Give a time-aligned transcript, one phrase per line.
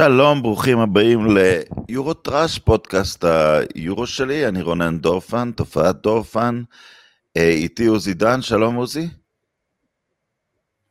[0.00, 1.18] שלום, ברוכים הבאים
[1.88, 6.62] ליורו טראש, פודקאסט היורו שלי, אני רונן דורפן, תופעת דורפן.
[7.36, 9.08] אה, איתי עוזי דן, שלום עוזי.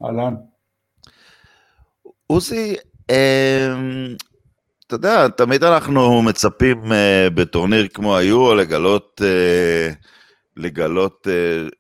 [0.03, 0.35] אהלן.
[2.27, 2.75] עוזי,
[3.09, 3.75] אה,
[4.87, 9.21] אתה יודע, תמיד אנחנו מצפים אה, בטורניר כמו היורו לגלות,
[10.57, 11.27] לגלות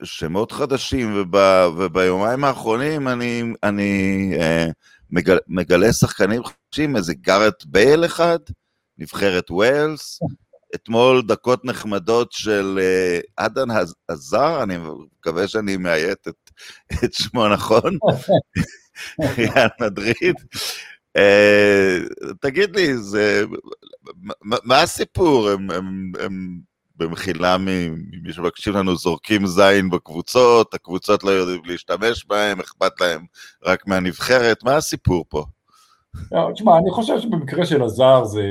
[0.03, 1.35] שמות חדשים, וב,
[1.77, 4.31] וביומיים האחרונים אני, אני
[5.11, 8.39] מגלה, מגלה שחקנים חדשים, איזה גארט בייל אחד,
[8.97, 10.19] נבחרת ווילס,
[10.75, 13.67] אתמול דקות נחמדות של uh, עדן
[14.07, 14.77] עזר, אני
[15.19, 16.51] מקווה שאני מאיית את,
[17.03, 17.97] את שמו נכון,
[19.37, 20.35] ריאל מדריד.
[21.17, 23.43] Uh, תגיד לי, זה,
[24.41, 25.49] מה, מה הסיפור?
[25.49, 26.59] הם, הם, הם
[26.97, 33.25] במחילה ממי שמקשיב לנו, זורקים זין בקבוצות, הקבוצות לא יודעים להשתמש בהם, אכפת להם
[33.65, 35.45] רק מהנבחרת, מה הסיפור פה?
[36.31, 38.43] לא, תשמע, אני חושב שבמקרה של הזר זה...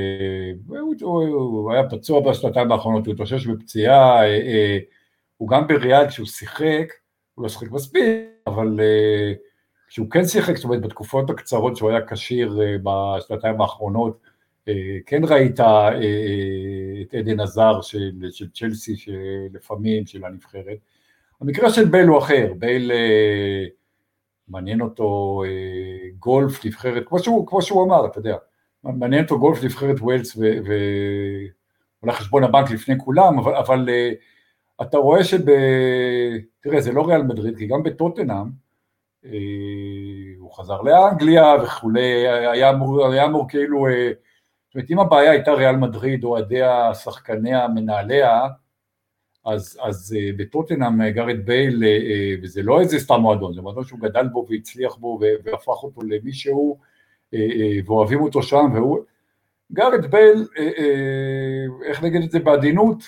[1.02, 4.78] הוא, היה פצוע בשנתיים האחרונות, הוא התאושש בפציעה, אה, אה,
[5.36, 6.92] הוא גם בריאל כשהוא שיחק,
[7.34, 8.02] הוא לא שיחק מספיק,
[8.46, 9.32] אבל אה,
[9.88, 14.18] כשהוא כן שיחק, זאת אומרת בתקופות הקצרות שהוא היה כשיר בשנתיים האחרונות,
[15.06, 15.60] כן ראית
[17.02, 20.78] את עדן עזר של, של צ'לסי שלפעמים, של הנבחרת.
[21.40, 22.92] המקרה של בייל הוא אחר, בייל
[24.48, 28.36] מעניין אותו אה, גולף, נבחרת, כמו שהוא, כמו שהוא אמר, אתה יודע,
[28.84, 34.12] מעניין אותו גולף, נבחרת ווילס ועולה חשבון הבנק לפני כולם, אבל, אבל אה,
[34.82, 35.44] אתה רואה שב...
[36.60, 38.46] תראה, זה לא ריאל מדריד, כי גם בטוטנאם,
[39.24, 39.30] אה,
[40.38, 42.70] הוא חזר לאנגליה וכולי, היה
[43.24, 44.10] אמור, כאילו, אה,
[44.76, 48.46] אומרת, אם הבעיה הייתה ריאל מדריד, אוהדיה, שחקניה, מנהליה,
[49.44, 53.84] אז, אז uh, בטוטנהאם אה, גארת' בייל, uh, וזה לא איזה סתם מועדון, זה מועדון
[53.84, 56.78] שהוא גדל בו והצליח בו והפך אותו למישהו,
[57.34, 58.98] uh, uh, ואוהבים אותו שם, והוא...
[59.72, 63.02] גארת' בייל, uh, uh, איך נגיד את זה בעדינות,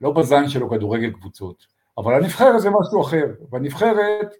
[0.00, 1.66] לא בזין שלו כדורגל קבוצות,
[1.98, 4.34] אבל הנבחרת זה משהו אחר, והנבחרת,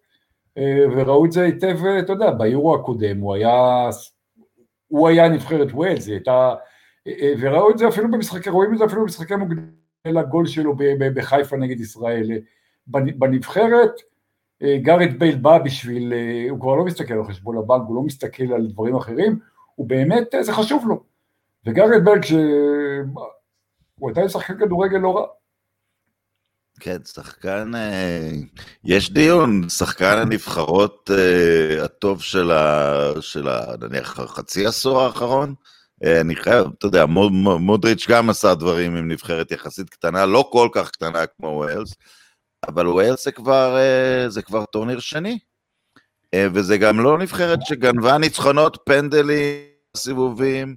[0.58, 0.62] uh,
[0.96, 3.88] וראו את זה היטב, אתה יודע, ביורו הקודם, הוא היה,
[4.88, 6.54] הוא היה נבחרת וויילס, הייתה,
[7.40, 9.78] וראו את זה אפילו במשחקי, רואים את זה אפילו במשחקי מוקדם.
[10.06, 10.74] לגול שלו
[11.14, 12.30] בחיפה נגד ישראל.
[12.86, 13.92] בנבחרת
[14.62, 18.02] אה, גארת' בייל בא בשביל, אה, הוא כבר לא מסתכל על חשבון הבנק, הוא לא
[18.02, 19.38] מסתכל על דברים אחרים,
[19.74, 21.02] הוא באמת, אה, זה חשוב לו.
[21.66, 25.26] וגארת' בייל כשהוא רוצה לשחק, שחקן כדורגל לא רע.
[26.80, 27.70] כן, שחקן,
[28.84, 31.10] יש דיון, שחקן הנבחרות
[31.82, 35.54] הטוב של, ה, של ה, נניח, חצי עשור האחרון,
[36.04, 37.06] אה, אני חייב, אתה יודע,
[37.60, 41.94] מודריץ' גם עשה דברים עם נבחרת יחסית קטנה, לא כל כך קטנה כמו וויילס,
[42.68, 45.38] אבל וויילס זה כבר, אה, זה כבר טורניר שני.
[46.34, 49.56] אה, וזה גם לא נבחרת שגנבה ניצחונות פנדלים,
[49.96, 50.76] סיבובים.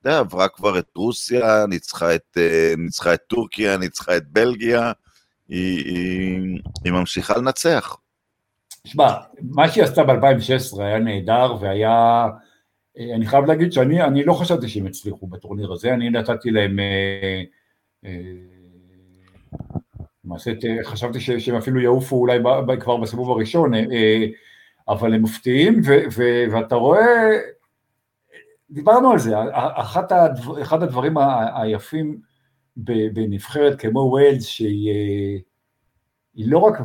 [0.00, 2.36] אתה יודע, עברה כבר את רוסיה, ניצחה את,
[2.78, 4.92] ניצחה את טורקיה, ניצחה את בלגיה,
[5.48, 7.96] היא, היא, היא ממשיכה לנצח.
[8.84, 12.26] שמע, מה שהיא עשתה ב-2016 היה נהדר והיה...
[12.98, 17.42] אה, אני חייב להגיד שאני לא חשבתי שהם הצליחו בטורניר הזה, אני נתתי להם, אה,
[18.04, 18.10] אה,
[20.24, 20.52] למעשה
[20.84, 22.38] חשבתי שהם אפילו יעופו אולי
[22.80, 23.72] כבר בסיבוב הראשון,
[24.88, 25.80] אבל הם מפתיעים,
[26.52, 27.36] ואתה רואה,
[28.70, 31.14] דיברנו על זה, הדבר, אחד הדברים
[31.54, 32.27] היפים
[32.78, 35.42] בנבחרת כמו ווילס, שהיא
[36.34, 36.78] לא רק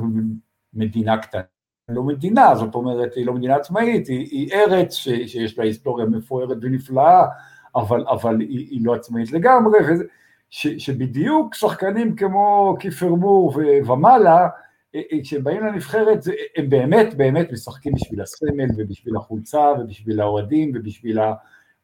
[0.74, 1.42] מדינה קטנה,
[1.90, 6.06] לא מדינה, זאת אומרת, היא לא מדינה עצמאית, היא, היא ארץ ש, שיש לה היסטוריה
[6.06, 7.26] מפוארת ונפלאה,
[7.76, 10.04] אבל, אבל היא, היא לא עצמאית לגמרי, וזה,
[10.50, 13.54] ש, שבדיוק שחקנים כמו כיפר מור
[13.88, 14.48] ומעלה,
[14.96, 16.20] אה, אה, כשהם באים לנבחרת,
[16.58, 21.20] הם באמת באמת משחקים בשביל הסמל ובשביל החולצה ובשביל האוהדים ובשביל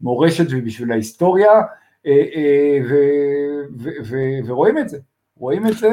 [0.01, 1.61] המורשת ובשביל ההיסטוריה, אה,
[4.47, 4.97] ורואים את זה,
[5.37, 5.89] רואים את זה,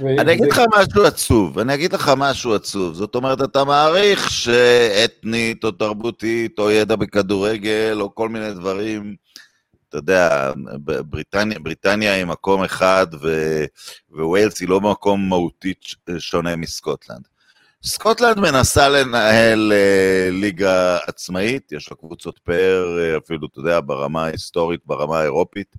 [0.00, 2.94] אני אגיד לך משהו עצוב, אני אגיד לך משהו עצוב.
[2.94, 9.16] זאת אומרת, אתה מעריך שאתנית או תרבותית או ידע בכדורגל או כל מיני דברים,
[9.88, 10.52] אתה יודע,
[11.04, 13.64] בריטניה, בריטניה היא מקום אחד ו,
[14.10, 15.84] וווילס היא לא מקום מהותית
[16.18, 17.28] שונה מסקוטלנד.
[17.86, 24.24] סקוטלנד מנסה לנהל אה, ליגה עצמאית, יש לה קבוצות פאר, אה, אפילו, אתה יודע, ברמה
[24.24, 25.76] ההיסטורית, ברמה האירופית.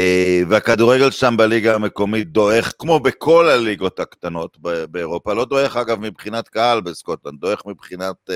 [0.00, 4.58] אה, והכדורגל שם בליגה המקומית דועך, כמו בכל הליגות הקטנות
[4.90, 8.30] באירופה, לא דועך אגב מבחינת קהל בסקוטלנד, דועך מבחינת,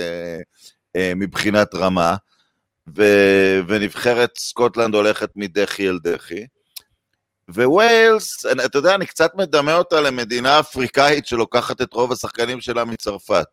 [0.97, 2.17] מבחינת רמה,
[2.97, 3.03] ו,
[3.69, 6.47] ונבחרת סקוטלנד הולכת מדחי אל דחי.
[7.49, 13.47] וויילס, אתה יודע, אני קצת מדמה אותה למדינה אפריקאית שלוקחת את רוב השחקנים שלה מצרפת.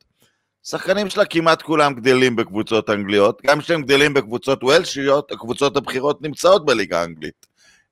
[0.63, 6.65] שחקנים שלה כמעט כולם גדלים בקבוצות אנגליות, גם כשהם גדלים בקבוצות וולשיות, הקבוצות הבכירות נמצאות
[6.65, 7.45] בליגה האנגלית.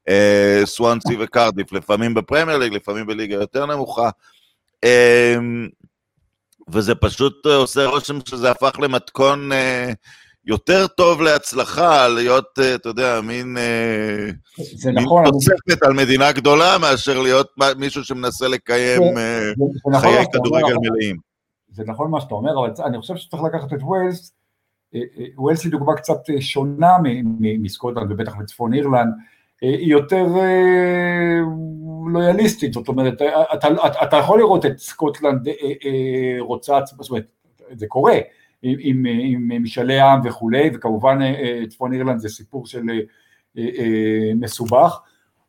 [0.10, 4.10] אה, סוונסי וקרדיף, לפעמים בפרמייר ליג, לפעמים בליגה יותר נמוכה.
[4.84, 5.36] אה,
[6.70, 9.94] וזה פשוט עושה רושם שזה הפך למתכון אה,
[10.46, 13.58] יותר טוב להצלחה, להיות, אתה יודע, מין,
[14.58, 17.48] זה מין נכון, תוספת על מדינה גדולה, מאשר להיות
[17.78, 19.54] מישהו שמנסה לקיים זה,
[19.92, 21.18] זה חיי נכון, כדורגל מלאים.
[21.72, 24.34] זה נכון מה שאתה אומר, אבל אני חושב שצריך לקחת את ווילס,
[25.38, 26.98] וויילס היא דוגמה קצת שונה
[27.40, 29.14] מסקוטלנד ובטח מצפון אירלנד,
[29.62, 31.40] היא יותר אה,
[32.14, 33.68] לויאליסטית, זאת אומרת, אתה, אתה,
[34.04, 35.54] אתה יכול לראות את סקוטלנד אה,
[35.86, 37.26] אה, רוצה, זאת אומרת,
[37.72, 38.18] זה קורה,
[38.64, 41.20] עם, עם, עם משאלי עם וכולי, וכמובן
[41.70, 42.82] צפון אירלנד זה סיפור של
[44.36, 45.00] מסובך.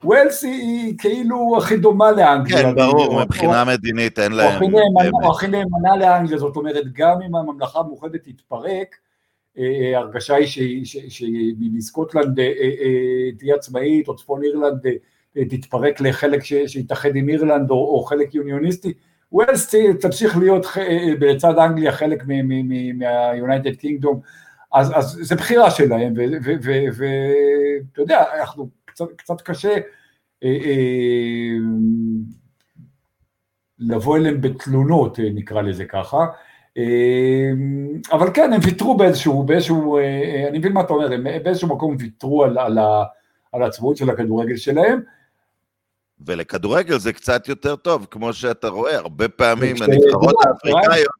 [0.05, 2.63] וויילס היא כאילו הכי דומה לאנגליה.
[2.63, 4.63] כן, ברור, מבחינה מדינית אין להם...
[5.25, 8.97] או הכי נאמנה לאנגליה, זאת אומרת, גם אם הממלכה המאוחדת תתפרק,
[9.59, 14.81] אה, הרגשה היא שמסקוטלנד אה, אה, תהיה עצמאית, או צפון אירלנד
[15.51, 18.93] תתפרק לחלק שיתאחד עם אירלנד, או, או חלק יוניוניסטי,
[19.33, 20.67] ווילס תמשיך להיות
[21.21, 24.21] בצד אנגליה חלק מהיונייטד קינגדום,
[24.73, 29.75] אז, אז זה בחירה שלהם, ואתה יודע, אנחנו קצת, קצת קשה
[30.45, 31.57] אה, אה,
[33.79, 36.27] לבוא אליהם בתלונות, נקרא לזה ככה,
[38.13, 41.97] אבל כן, הם ויתרו באיזשהו, באיזשהו, אה, אני מבין מה אתה אומר, הם באיזשהו מקום
[41.99, 42.79] ויתרו על, על,
[43.53, 45.01] על העצמאות של הכדורגל שלהם.
[46.27, 51.11] ולכדורגל זה קצת יותר טוב, כמו שאתה רואה, הרבה פעמים הנבחרות האפריקאיות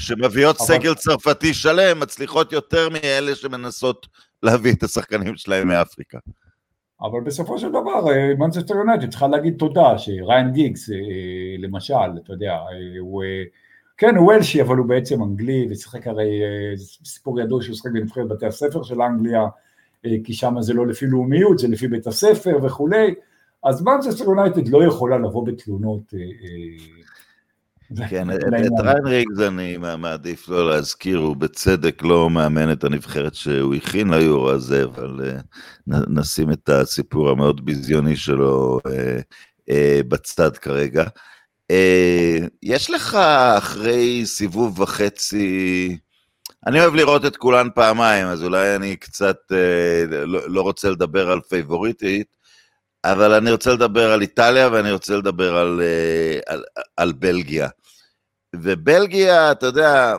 [0.00, 4.06] שמביאות סגל צרפתי שלם, מצליחות יותר מאלה שמנסות
[4.42, 6.18] להביא את השחקנים שלהם מאפריקה.
[7.02, 8.04] אבל בסופו של דבר,
[8.38, 10.96] מנצ'סטר יונייטד צריכה להגיד תודה שראיין גיגס, אה,
[11.58, 11.94] למשל,
[12.24, 12.56] אתה יודע,
[13.00, 13.22] הוא...
[13.98, 18.28] כן, הוא וולשי, אבל הוא בעצם אנגלי, ושיחק הרי, אה, סיפור ידוע שהוא שיחק בנבחרת
[18.28, 19.46] בתי הספר של אנגליה,
[20.06, 23.14] אה, כי שם זה לא לפי לאומיות, זה לפי בית הספר וכולי,
[23.64, 26.14] אז מנצ'סטר יונייטד לא יכולה לבוא בתלונות.
[26.14, 33.34] אה, כן, את ראיין גיגס אני מעדיף לא להזכיר, הוא בצדק לא מאמן את הנבחרת
[33.34, 35.20] שהוא הכין ליורו הזה, אבל
[35.86, 38.78] נשים את הסיפור המאוד ביזיוני שלו
[40.08, 41.04] בצד כרגע.
[41.70, 43.14] אה, יש לך
[43.58, 45.98] אחרי סיבוב וחצי,
[46.66, 51.30] אני אוהב לראות את כולן פעמיים, אז אולי אני קצת אה, לא, לא רוצה לדבר
[51.30, 52.26] על פייבוריטית,
[53.12, 56.64] אבל אני רוצה לדבר על איטליה ואני רוצה לדבר על, אה, על,
[56.96, 57.68] על בלגיה.
[58.56, 60.14] ובלגיה, אתה יודע,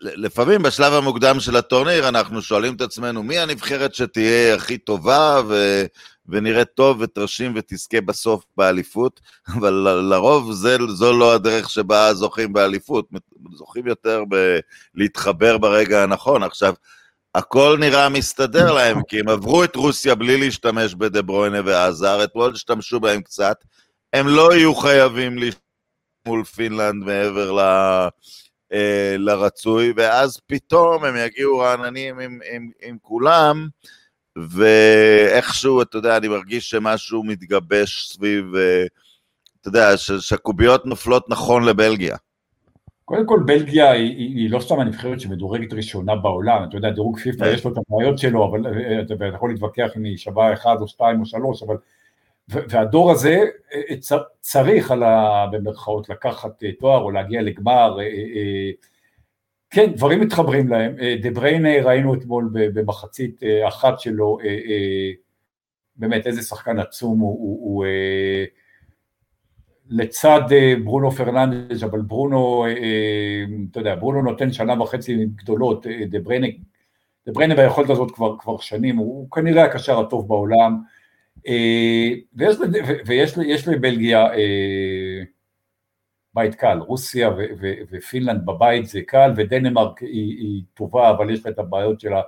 [0.00, 5.84] לפעמים בשלב המוקדם של הטורניר אנחנו שואלים את עצמנו מי הנבחרת שתהיה הכי טובה ו,
[6.26, 9.20] ונראית טוב ותרשים ותזכה בסוף באליפות,
[9.58, 9.72] אבל
[10.10, 13.08] לרוב זה, זו לא הדרך שבה זוכים באליפות,
[13.52, 14.24] זוכים יותר
[14.94, 16.42] בלהתחבר ברגע הנכון.
[16.42, 16.74] עכשיו,
[17.36, 22.52] הכל נראה מסתדר להם, כי הם עברו את רוסיה בלי להשתמש בדה ברוינה ועזר, אתמול
[22.54, 23.56] השתמשו בהם קצת,
[24.12, 25.60] הם לא יהיו חייבים להשתמש
[26.26, 27.60] מול פינלנד מעבר ל...
[28.72, 33.68] אה, לרצוי, ואז פתאום הם יגיעו רעננים עם, עם, עם כולם,
[34.36, 38.84] ואיכשהו, אתה יודע, אני מרגיש שמשהו מתגבש סביב, אה,
[39.60, 42.16] אתה יודע, שהקוביות נופלות נכון לבלגיה.
[43.06, 47.44] קודם כל בלגיה היא, היא, לא סתם הנבחרת שמדורגת ראשונה בעולם, אתה יודע, דירוג פיפ"א
[47.44, 47.54] כן.
[47.54, 50.88] יש לו את הבעיות שלו, אבל אה, אתה יכול להתווכח אם היא שווה אחד או
[50.88, 51.76] שתיים או שלוש, אבל
[52.48, 53.44] והדור הזה
[53.74, 53.96] אה,
[54.40, 55.46] צריך על ה...
[55.52, 58.70] במרכאות לקחת אה, תואר או להגיע לגמר, אה,
[59.70, 64.38] כן, דברים מתחברים להם, דה בריינה ראינו אתמול במחצית אחת שלו,
[65.96, 67.86] באמת איזה שחקן עצום הוא, הוא, הוא
[69.88, 70.40] לצד
[70.84, 72.66] ברונו פרננדז', אבל ברונו,
[73.70, 76.46] אתה יודע, ברונו נותן שנה וחצי גדולות, דה בריינה,
[77.26, 80.78] דה בריינה ביכולת הזאת כבר, כבר שנים, הוא, הוא כנראה הקשר הטוב בעולם,
[81.48, 82.08] אה,
[83.06, 85.22] ויש, ויש לבלגיה אה,
[86.34, 91.46] בית קל, רוסיה ו, ו, ופינלנד בבית זה קל, ודנמרק היא, היא טובה, אבל יש
[91.46, 92.22] לה את הבעיות שלה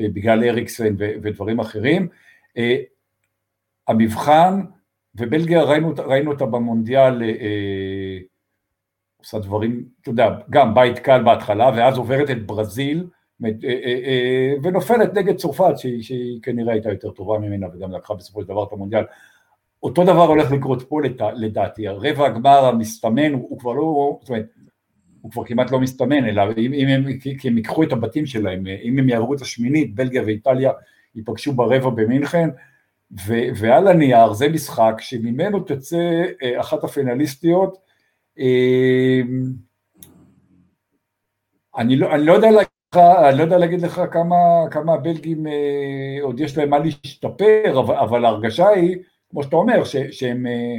[0.00, 2.08] אה, בגלל אריקסן ו, ודברים אחרים.
[3.88, 4.60] המבחן,
[5.18, 7.22] ובלגיה ראינו, ראינו אותה במונדיאל,
[9.18, 13.06] עושה דברים, אתה יודע, גם בית קל בהתחלה, ואז עוברת את ברזיל,
[13.44, 18.14] אה, אה, אה, ונופלת נגד צרפת שהיא, שהיא כנראה הייתה יותר טובה ממנה וגם לקחה
[18.14, 19.04] בסופו של דבר את המונדיאל.
[19.82, 21.00] אותו דבר הולך לקרות פה
[21.34, 24.46] לדעתי, הרבע הגמר המסתמן הוא, הוא כבר לא, זאת אומרת,
[25.20, 28.66] הוא כבר כמעט לא מסתמן, אלא אם, אם הם, כי הם ייקחו את הבתים שלהם,
[28.66, 30.70] אם הם יעברו את השמינית, בלגיה ואיטליה
[31.14, 32.48] ייפגשו ברבע במינכן,
[33.26, 36.22] ו, ועל הנייר זה משחק שממנו תצא
[36.60, 37.78] אחת הפינליסטיות,
[41.78, 44.36] אני לא, אני לא יודע לך, אני לא יודע להגיד לך כמה,
[44.70, 48.96] כמה הבלגים אה, עוד יש להם מה להשתפר, אבל, אבל ההרגשה היא,
[49.30, 50.78] כמו שאתה אומר, ש, שהם אה,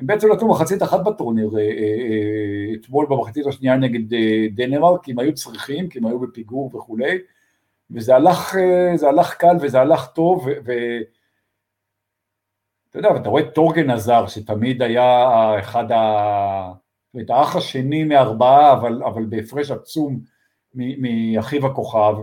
[0.00, 5.12] בעצם נתנו מחצית אחת בטורניר אה, אה, אה, אתמול במחצית השנייה נגד אה, דנמרק, כי
[5.12, 7.18] הם היו צריכים, כי הם היו בפיגור וכולי,
[7.90, 11.08] וזה הלך, אה, זה הלך קל וזה הלך טוב, ואתה
[12.94, 15.28] יודע, ואתה רואה את טורגן הזר, שתמיד היה
[15.60, 16.72] אחד ה...
[17.20, 20.20] את האח השני מארבעה, אבל, אבל בהפרש עצום
[20.74, 22.14] מאחיו הכוכב,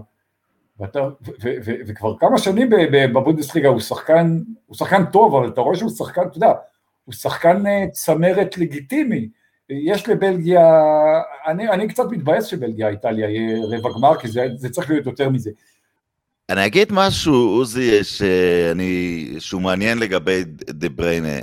[0.79, 2.69] ואתה, ו, ו, ו, וכבר כמה שנים
[3.13, 6.53] בבונדסליגה הוא שחקן, הוא שחקן טוב, אבל אתה רואה שהוא שחקן, אתה יודע,
[7.05, 9.29] הוא שחקן אה, צמרת לגיטימי.
[9.69, 10.65] יש לבלגיה,
[11.47, 15.29] אני, אני קצת מתבאס שבלגיה איטליה יהיה רבע גמר, כי זה, זה צריך להיות יותר
[15.29, 15.51] מזה.
[16.49, 21.39] אני אגיד משהו, עוזי, שאני, שהוא מעניין לגבי דה בריינה.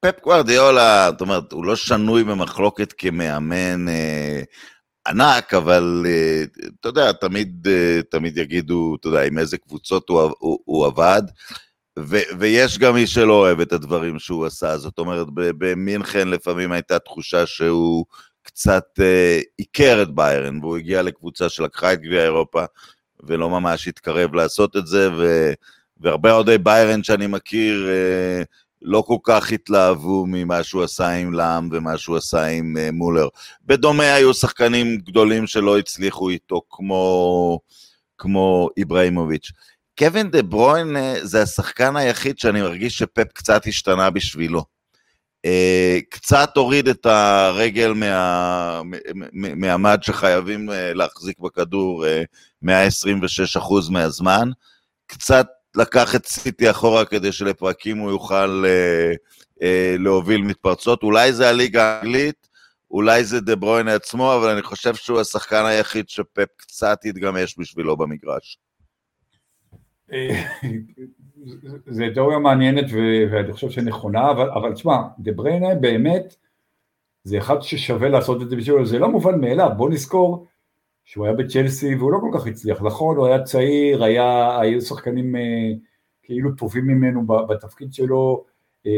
[0.00, 4.42] פפ גוורדיאולה, זאת אומרת, הוא לא שנוי במחלוקת כמאמן אה,
[5.06, 6.42] ענק, אבל אה,
[6.80, 11.22] אתה יודע, תמיד, אה, תמיד יגידו, אתה יודע, עם איזה קבוצות הוא, הוא, הוא עבד.
[11.98, 16.98] ו- ויש גם מי שלא אוהב את הדברים שהוא עשה, זאת אומרת, במינכן לפעמים הייתה
[16.98, 18.04] תחושה שהוא
[18.42, 22.64] קצת אה, עיקר את ביירן, והוא הגיע לקבוצה שלקחה את גביע אירופה,
[23.22, 25.52] ולא ממש התקרב לעשות את זה, ו-
[26.00, 28.42] והרבה אוהדי ביירן שאני מכיר אה,
[28.82, 33.28] לא כל כך התלהבו ממה שהוא עשה עם לעם ומה שהוא עשה עם אה, מולר.
[33.66, 37.60] בדומה היו שחקנים גדולים שלא הצליחו איתו, כמו,
[38.18, 39.50] כמו איבראימוביץ'.
[39.98, 44.64] קווין דה ברוין זה השחקן היחיד שאני מרגיש שפפ קצת השתנה בשבילו.
[45.44, 48.82] אה, קצת הוריד את הרגל מה,
[49.32, 52.04] מהמד שחייבים אה, להחזיק בכדור
[52.64, 52.70] 126% אה,
[53.90, 54.50] מהזמן,
[55.06, 58.64] קצת לקח את סיטי אחורה כדי שלפרקים הוא יוכל
[59.98, 62.48] להוביל מתפרצות, אולי זה הליגה האנגלית,
[62.90, 67.96] אולי זה דה ברוין עצמו, אבל אני חושב שהוא השחקן היחיד שפפ קצת התגמש בשבילו
[67.96, 68.58] במגרש.
[71.86, 72.84] זה תיאוריה מעניינת
[73.30, 76.36] ואני חושב שנכונה, אבל, אבל תשמע, דה בריינה באמת
[77.24, 80.46] זה אחד ששווה לעשות את זה בשבילו, זה לא מובן מאליו, בוא נזכור
[81.04, 85.36] שהוא היה בצ'לסי והוא לא כל כך הצליח, נכון, הוא היה צעיר, היה, היו שחקנים
[85.36, 85.72] אה,
[86.22, 88.44] כאילו טובים ממנו בתפקיד שלו,
[88.86, 88.92] אה,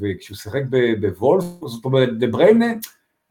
[0.00, 0.62] וכשהוא שיחק
[1.00, 2.72] בוולפסבורג, זאת אומרת, דה בריינה,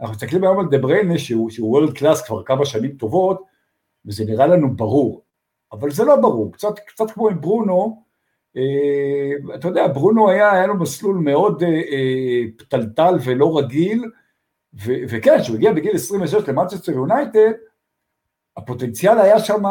[0.01, 3.41] אנחנו מסתכלים היום על דה בריינה שהוא world class כבר כמה שנים טובות,
[4.05, 5.21] וזה נראה לנו ברור,
[5.71, 8.03] אבל זה לא ברור, קצת, קצת כמו עם ברונו,
[8.57, 14.03] אה, אתה יודע, ברונו היה, היה לו מסלול מאוד אה, אה, פתלתל ולא רגיל,
[14.85, 17.51] ו, וכן, כשהוא הגיע בגיל 26 למנצ'סטר יונייטד,
[18.57, 19.63] הפוטנציאל היה שם,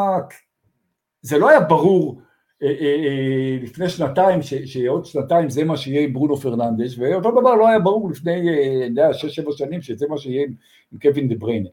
[1.23, 2.21] זה לא היה ברור
[2.62, 7.31] אה, אה, אה, לפני שנתיים, ש, שעוד שנתיים זה מה שיהיה עם ברונו פרננדש, ואותו
[7.31, 10.55] דבר לא היה ברור לפני, אה, אני יודע, 6-7 שנים, שזה מה שיהיה עם,
[10.93, 11.69] עם קווין דה בריינה.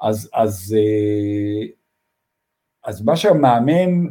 [0.00, 1.66] אז, אז אה,
[2.84, 4.06] אז מה שהמאמן,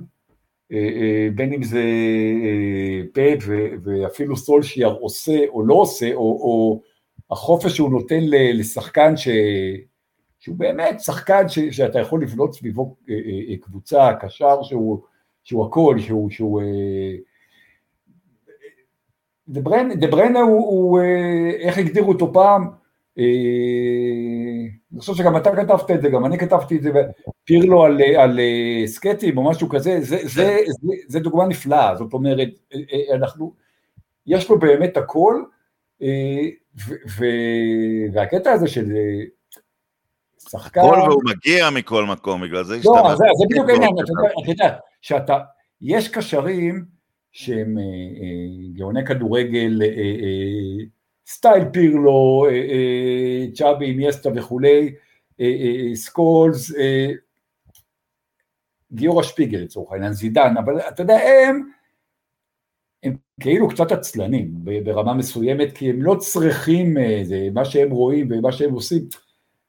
[0.71, 1.83] אה, אה, בין אם זה
[2.43, 3.43] אה, פפ
[3.83, 6.81] ואפילו סולשייר עושה או לא עושה, או, או
[7.31, 8.19] החופש שהוא נותן
[8.53, 9.27] לשחקן ש...
[10.39, 11.59] שהוא באמת שחקן ש...
[11.59, 12.95] שאתה יכול לבנות סביבו
[13.62, 15.01] קבוצה, קשר שהוא,
[15.43, 16.29] שהוא הכל, שהוא...
[16.29, 16.62] שהוא
[19.47, 21.01] דה בריינה הוא, הוא,
[21.59, 22.67] איך הגדירו אותו פעם,
[23.17, 26.91] אני חושב שגם אתה כתבת את זה, גם אני כתבתי את זה,
[27.43, 31.95] פירלו על, על אה, סקטים או משהו כזה, זה, זה, זה, זה, זה דוגמה נפלאה,
[31.95, 33.53] זאת אומרת, אה, אה, אנחנו,
[34.25, 35.43] יש לו באמת הכל,
[36.01, 37.25] ו, ו,
[38.13, 38.86] והקטע הזה של
[40.50, 40.81] שחקן...
[40.81, 42.93] הכל והוא מגיע מכל מקום, בגלל זה השתנה.
[42.93, 43.91] לא, זה, זה בדיוק העניין,
[44.43, 45.39] אתה יודע, שאתה,
[45.81, 46.86] יש קשרים
[47.31, 47.77] שהם
[48.74, 49.81] גאוני כדורגל,
[51.27, 52.46] סטייל פירלו,
[53.53, 54.96] צ'אבי, איניאסטה וכולי,
[55.93, 56.72] סקולס,
[58.91, 61.69] גיורא שפיגל לצורך העניין, זידן, אבל אתה יודע, הם,
[63.03, 64.51] הם כאילו קצת עצלנים
[64.84, 69.07] ברמה מסוימת, כי הם לא צריכים זה, מה שהם רואים ומה שהם עושים,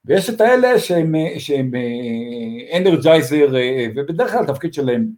[0.05, 1.71] ויש את האלה שהם, שהם
[2.77, 3.55] אנרג'ייזר,
[3.97, 5.09] ובדרך כלל התפקיד שלהם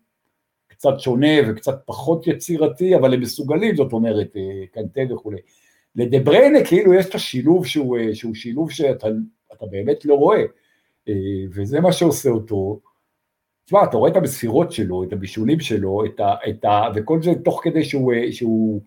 [0.69, 4.37] קצת שונה וקצת פחות יצירתי, אבל הם מסוגלים, זאת אומרת,
[4.73, 5.39] קנטה וכולי.
[5.97, 9.09] לדבריינה כאילו יש את השילוב שהוא, שהוא שילוב שאתה
[9.71, 10.43] באמת לא רואה,
[11.55, 12.81] וזה מה שעושה אותו,
[13.65, 17.31] תשמע, אתה רואה את המסירות שלו, את הבישולים שלו, את ה, את ה, וכל זה
[17.45, 18.81] תוך כדי שהוא, שהוא,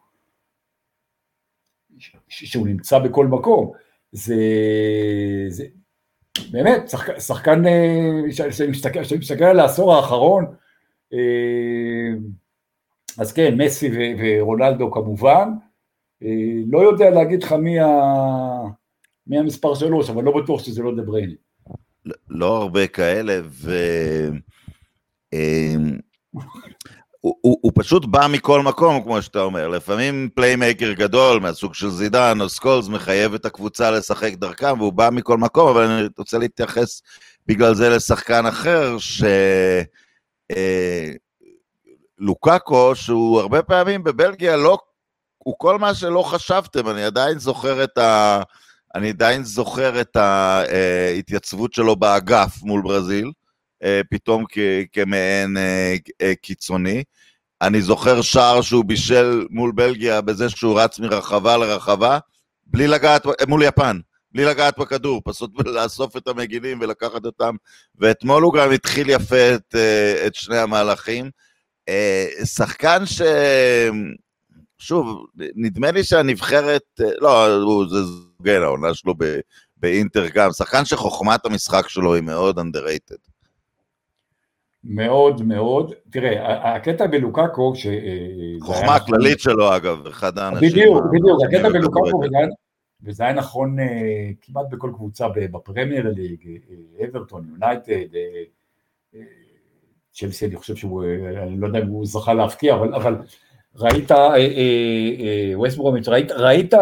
[2.27, 3.72] שהוא נמצא בכל מקום.
[4.12, 4.36] זה,
[5.48, 5.65] זה
[6.51, 7.63] באמת, שחק, שחקן,
[8.29, 10.45] כשאני מסתכל, מסתכל על העשור האחרון,
[11.13, 12.13] אה,
[13.17, 15.72] אז כן, מסי ורונלדו כמובן, אה,
[16.67, 17.87] לא יודע להגיד לך מי, ה,
[19.27, 21.35] מי המספר שלוש, אבל לא בטוח שזה לא דה ברייני.
[22.29, 23.75] לא הרבה כאלה, ו...
[27.21, 29.67] הוא, הוא, הוא פשוט בא מכל מקום, כמו שאתה אומר.
[29.67, 35.09] לפעמים playmaker גדול, מהסוג של זידן או סקולס, מחייב את הקבוצה לשחק דרכם, והוא בא
[35.11, 37.01] מכל מקום, אבל אני רוצה להתייחס
[37.47, 39.23] בגלל זה לשחקן אחר, ש...
[40.51, 41.11] אה,
[42.17, 44.77] לוקאקו, שהוא הרבה פעמים בבלגיה לא,
[45.43, 48.41] הוא כל מה שלא חשבתם, אני עדיין זוכר את ה...
[48.95, 53.31] אני עדיין זוכר את ההתייצבות שלו באגף מול ברזיל,
[53.83, 54.45] אה, פתאום
[54.91, 57.03] כמעין אה, אה, קיצוני.
[57.62, 62.19] אני זוכר שער שהוא בישל מול בלגיה בזה שהוא רץ מרחבה לרחבה,
[62.65, 64.00] בלי לגעת, מול יפן,
[64.31, 67.55] בלי לגעת בכדור, פשוט לאסוף את המגינים ולקחת אותם.
[67.95, 69.75] ואתמול הוא גם התחיל יפה את,
[70.27, 71.29] את שני המהלכים.
[72.45, 73.21] שחקן ש...
[74.83, 75.25] שוב,
[75.55, 77.47] נדמה לי שהנבחרת, לא,
[77.89, 79.13] זה זוגן, העונה שלו
[79.77, 83.29] באינטר גם, שחקן שחוכמת המשחק שלו היא מאוד underrated.
[84.83, 87.87] מאוד מאוד, תראה, הקטע בלוקאקו, ש...
[88.61, 90.69] חוכמה כללית שלו אגב, אחד האנשים...
[90.69, 92.21] בדיוק, בדיוק, הקטע בלוקאקו,
[93.03, 93.85] וזה היה נכון אה,
[94.41, 98.15] כמעט בכל קבוצה בפרמייר ליג, אה, אברטון, יונייטד,
[99.15, 99.19] אה,
[100.13, 101.03] צ'לסי, אני חושב שהוא,
[101.43, 103.15] אני לא יודע אם הוא זכה להפקיע, אבל, אבל
[103.75, 104.12] ראית,
[105.55, 106.73] ווסט ברומיץ', ראית, ראית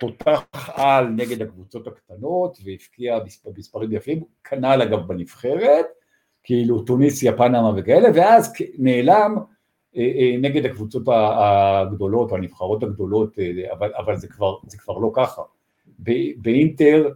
[0.00, 0.44] תותח
[0.74, 3.18] על נגד הקבוצות הקטנות והפקיע
[3.56, 5.86] מספרים יפים, כנ"ל אגב בנבחרת,
[6.44, 9.36] כאילו טוניסיה, פנמה וכאלה, ואז נעלם
[9.96, 15.12] אה, אה, נגד הקבוצות הגדולות, הנבחרות הגדולות, אה, אבל, אבל זה, כבר, זה כבר לא
[15.14, 15.42] ככה.
[16.36, 17.08] באינטר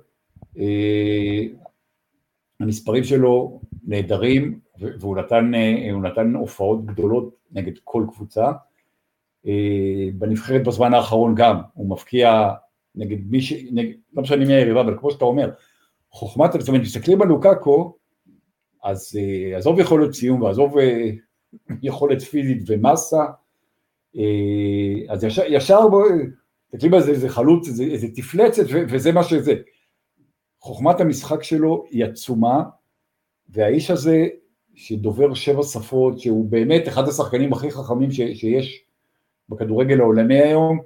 [2.61, 4.59] המספרים שלו נהדרים,
[5.01, 5.51] והוא נתן,
[6.03, 8.53] נתן הופעות גדולות נגד כל קבוצה.
[9.47, 12.51] אה, בנבחרת בזמן האחרון גם, הוא מפקיע
[12.95, 13.53] נגד מי ש...
[14.13, 15.51] לא משנה מי היריבה, אבל כמו שאתה אומר,
[16.11, 17.97] חוכמת, זאת אומרת, מסתכלים על לוקאקו,
[18.85, 21.11] אז אה, עזוב יכולת סיום ועזוב אה,
[21.83, 23.25] יכולת פיזית ומסה,
[25.09, 25.89] אז ישר, ישר
[26.73, 29.55] מסתכלים על זה, איזה חלוץ, איזה, איזה תפלצת, וזה מה שזה.
[30.61, 32.63] חוכמת המשחק שלו היא עצומה,
[33.49, 34.27] והאיש הזה,
[34.75, 38.85] שדובר שבע שפות, שהוא באמת אחד השחקנים הכי חכמים ש, שיש
[39.49, 40.81] בכדורגל העולמי היום,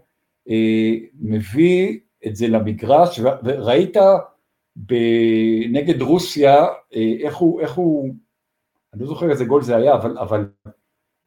[0.51, 3.97] אה, מביא את זה למגרש, וראית
[5.71, 8.15] נגד רוסיה, אה, איך הוא, איך הוא,
[8.95, 10.49] אני לא זוכר איזה גול זה היה, אבל, אבל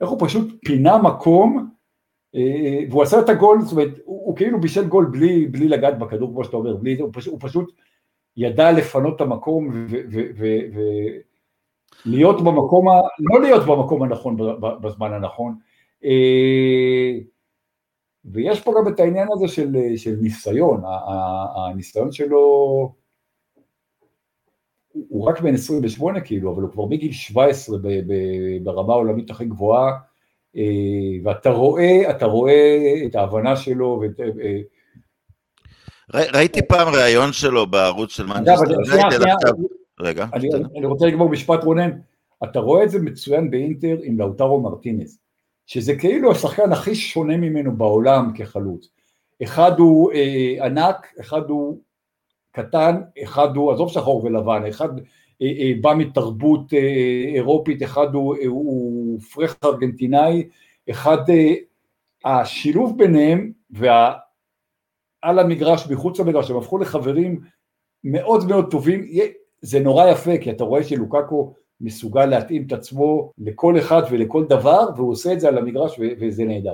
[0.02, 1.70] איך הוא פשוט פינה מקום,
[2.36, 6.00] אה, והוא עשה את הגול, זאת אומרת, הוא, הוא כאילו בישל גול בלי, בלי לגעת
[6.00, 7.72] בכדור, כמו שאתה אומר, בלי, הוא, פשוט, הוא פשוט
[8.38, 9.88] ידע לפנות את המקום
[12.06, 14.38] ולהיות במקום, ה, לא להיות במקום הנכון
[14.82, 15.56] בזמן הנכון.
[16.06, 17.20] אה,
[18.26, 20.82] ויש פה גם את העניין הזה של, של ניסיון,
[21.56, 22.40] הניסיון שלו,
[24.94, 27.78] הוא רק בן 28 כאילו, אבל הוא כבר מגיל 17
[28.64, 29.92] ברמה העולמית הכי גבוהה,
[30.56, 30.62] אה,
[31.24, 34.20] ואתה רואה, אתה רואה את ההבנה שלו ואת...
[34.20, 34.60] אה,
[36.34, 38.76] ראיתי פעם ראיון שלו בערוץ של מנצ'סטר.
[40.02, 40.26] רגע.
[40.78, 41.90] אני רוצה לגמור משפט רונן,
[42.44, 45.20] אתה רואה את זה מצוין באינטר עם לאוטרו מרטינס.
[45.70, 48.90] שזה כאילו השחקן הכי שונה ממנו בעולם כחלוץ.
[49.44, 51.80] אחד הוא אה, ענק, אחד הוא
[52.52, 54.90] קטן, אחד הוא, עזוב שחור ולבן, אחד
[55.42, 56.80] אה, אה, בא מתרבות אה,
[57.36, 60.50] אירופית, אחד הוא, אה, הוא פרח ארגנטינאי,
[60.90, 61.54] אחד, אה,
[62.26, 67.42] השילוב ביניהם ועל המגרש, מחוץ למגרש, הם הפכו לחברים
[68.04, 69.06] מאוד מאוד טובים,
[69.62, 74.90] זה נורא יפה, כי אתה רואה שלוקקו מסוגל להתאים את עצמו לכל אחד ולכל דבר,
[74.96, 76.74] והוא עושה את זה על המגרש וזה נהדר.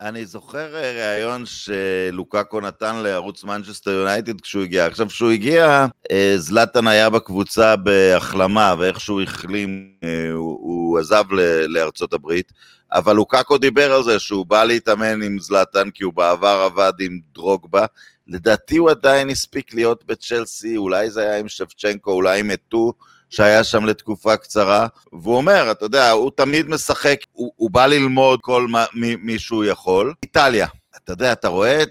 [0.00, 4.86] אני זוכר אה, ראיון שלוקאקו נתן לערוץ מנצ'סטר יונייטד כשהוא הגיע.
[4.86, 11.24] עכשיו, כשהוא הגיע, אה, זלאטן היה בקבוצה בהחלמה, ואיך שהוא החלים, אה, הוא, הוא עזב
[11.68, 12.52] לארצות הברית,
[12.92, 17.20] אבל לוקאקו דיבר על זה שהוא בא להתאמן עם זלאטן, כי הוא בעבר עבד עם
[17.34, 17.86] דרוגבה.
[18.30, 22.92] לדעתי הוא עדיין הספיק להיות בצ'לסי, אולי זה היה עם שבצ'נקו, אולי עם אתו.
[23.30, 28.40] שהיה שם לתקופה קצרה, והוא אומר, אתה יודע, הוא תמיד משחק, הוא, הוא בא ללמוד
[28.42, 30.14] כל מה, מי, מי שהוא יכול.
[30.22, 30.66] איטליה,
[30.96, 31.82] אתה יודע, אתה רואה,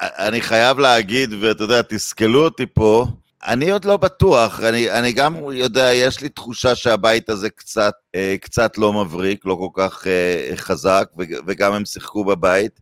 [0.00, 3.06] אני חייב להגיד, ואתה יודע, תסכלו אותי פה,
[3.46, 8.36] אני עוד לא בטוח, אני, אני גם יודע, יש לי תחושה שהבית הזה קצת, אה,
[8.40, 11.08] קצת לא מבריק, לא כל כך אה, חזק,
[11.46, 12.80] וגם הם שיחקו בבית.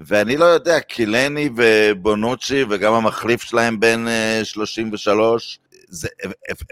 [0.00, 4.04] ואני לא יודע, קילני ובונוצ'י וגם המחליף שלהם בן
[4.44, 6.08] 33, אה, זה,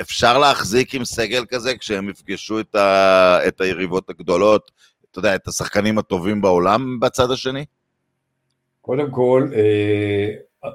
[0.00, 4.70] אפשר להחזיק עם סגל כזה כשהם יפגשו את, ה, את היריבות הגדולות,
[5.10, 7.64] אתה יודע, את השחקנים הטובים בעולם בצד השני?
[8.80, 10.70] קודם כל, אה,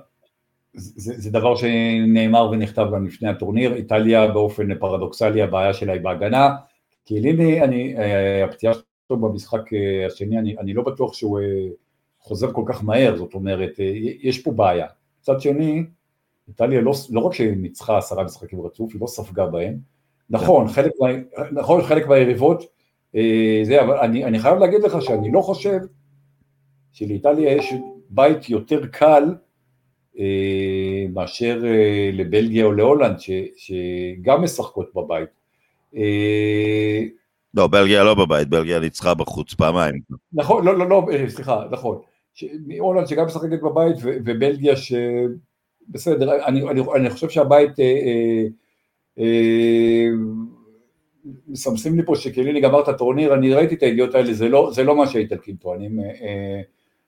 [0.73, 6.49] זה, זה דבר שנאמר ונכתב גם לפני הטורניר, איטליה באופן פרדוקסלי הבעיה שלה היא בהגנה,
[7.05, 9.61] כי ליני, אה, הפציעה שלו במשחק
[10.07, 11.39] השני, אני, אני לא בטוח שהוא
[12.29, 13.79] חוזר כל כך מהר, זאת אומרת,
[14.21, 14.87] יש פה בעיה.
[15.21, 15.83] מצד שני,
[16.47, 19.77] איטליה לא, לא רק שהיא ניצחה עשרה משחקים רצוף, היא לא ספגה בהם.
[20.29, 20.73] נכון, כן.
[20.73, 20.91] חלק,
[21.51, 22.63] נכון, חלק מהיריבות,
[23.63, 25.79] זה, אבל אני, אני חייב להגיד לך שאני לא חושב
[26.91, 27.73] שלאיטליה יש
[28.09, 29.23] בית יותר קל
[30.19, 35.29] אה, מאשר אה, לבלגיה או להולנד, ש, שגם משחקות בבית.
[35.95, 37.03] אה,
[37.53, 39.99] לא, בלגיה לא בבית, בלגיה ניצחה בחוץ פעמיים.
[40.33, 42.01] נכון, לא, לא, לא, סליחה, נכון.
[42.79, 44.93] הולנד שגם משחקת בבית, ובלגיה ש...
[45.89, 47.79] בסדר, אני, אני, אני חושב שהבית...
[47.79, 48.45] אה,
[49.19, 50.07] אה,
[51.47, 54.83] מסמסים לי פה שקליני גמר את הטורניר, אני ראיתי את הידיעות האלה, זה לא, זה
[54.83, 55.99] לא מה שהאיטלקים טוענים.
[55.99, 56.61] אה,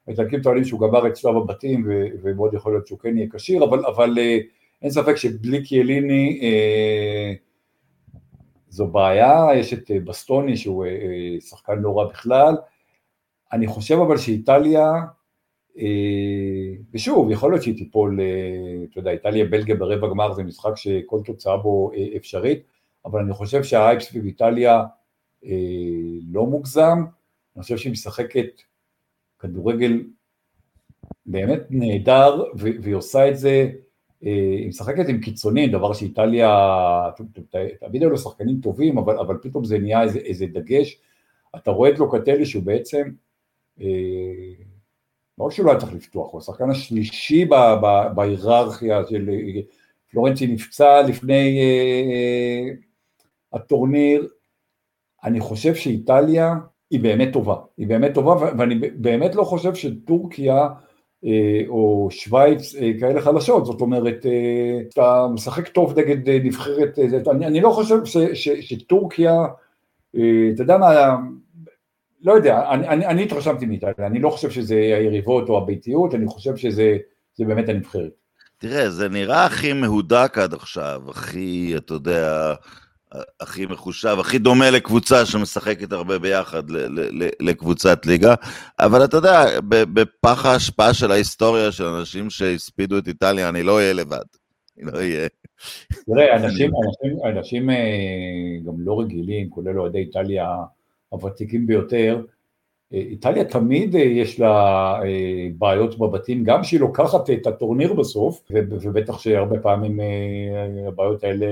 [0.07, 1.83] האיטלקים טוענים שהוא גמר את שלב הבתים
[2.21, 4.37] ומאוד יכול להיות שהוא כן יהיה כשיר, אבל, אבל אה,
[4.81, 7.33] אין ספק שבלי קיאליני אה,
[8.69, 10.85] זו בעיה, יש את אה, בסטוני שהוא
[11.39, 12.55] שחקן לא רע בכלל,
[13.53, 14.93] אני חושב אבל שאיטליה,
[16.93, 18.19] ושוב, יכול להיות שהיא תיפול,
[18.91, 22.63] אתה יודע, איטליה בלגיה ברבע גמר זה משחק שכל תוצאה בו אפשרית,
[23.05, 24.83] אבל אני חושב שהאייפ סביב איטליה
[26.31, 26.97] לא מוגזם,
[27.55, 28.61] אני חושב שהיא משחקת
[29.39, 30.03] כדורגל
[31.25, 33.69] באמת נהדר, והיא עושה את זה,
[34.25, 36.49] אה, היא משחקת עם קיצונים, דבר שאיטליה,
[37.79, 41.01] תמיד היו לו שחקנים טובים, אבל, אבל פתאום זה נהיה איזה, איזה דגש.
[41.55, 43.11] אתה רואה את לוקטלי שהוא בעצם, אה,
[45.37, 47.45] לא רק לא היה צריך לפתוח, הוא השחקן השלישי
[48.15, 49.29] בהיררכיה של
[50.11, 52.73] פלורנצי נפצע לפני אה,
[53.53, 54.27] הטורניר,
[55.23, 56.55] אני חושב שאיטליה
[56.91, 60.67] היא באמת טובה, היא באמת טובה ואני באמת לא חושב שטורקיה
[61.25, 66.99] אה, או שווייץ אה, כאלה חלשות, זאת אומרת, אה, אתה משחק טוב נגד נבחרת,
[67.31, 69.45] אני, אני לא חושב ש, ש, שטורקיה,
[70.53, 71.17] אתה יודע מה,
[72.23, 76.27] לא יודע, אני, אני, אני התרשמתי מאיטליה, אני לא חושב שזה היריבות או הביתיות, אני
[76.27, 76.97] חושב שזה
[77.39, 78.11] באמת הנבחרת.
[78.57, 82.53] תראה, זה נראה הכי מהודק עד עכשיו, הכי, אתה יודע,
[83.39, 86.63] הכי מחושב, הכי דומה לקבוצה שמשחקת הרבה ביחד
[87.39, 88.35] לקבוצת ליגה,
[88.79, 93.93] אבל אתה יודע, בפח ההשפעה של ההיסטוריה של אנשים שהספידו את איטליה, אני לא אהיה
[93.93, 94.25] לבד.
[94.77, 95.27] אני לא אהיה.
[96.05, 97.75] תראה, אנשים, אנשים, אנשים אה,
[98.65, 100.45] גם לא רגילים, כולל אוהדי איטליה
[101.11, 102.21] הוותיקים ביותר,
[102.93, 104.99] אה, איטליה תמיד אה, יש לה
[105.57, 109.99] בעיות בבתים, גם שהיא לוקחת את הטורניר בסוף, ובטח שהרבה פעמים
[110.87, 111.45] הבעיות האלה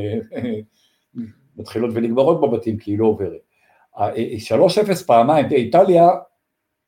[1.58, 3.50] מתחילות ונגמרות בבתים כי היא לא עוברת.
[3.96, 4.00] 3-0
[4.90, 6.10] אה, פעמיים, איטליה...